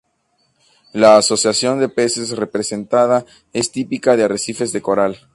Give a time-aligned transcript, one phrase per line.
[0.93, 5.29] La asociación de peces representada es típica de arrecifes de coral.